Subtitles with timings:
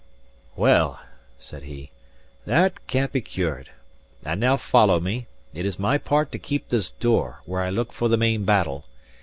[0.55, 0.99] "Well,"
[1.37, 1.91] said he,
[2.47, 3.69] "that can't be cured.
[4.25, 5.27] And now follow me.
[5.53, 8.85] It is my part to keep this door, where I look for the main battle.